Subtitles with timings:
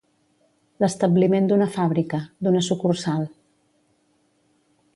[0.83, 3.29] L'establiment d'una fàbrica, d'una sucursal.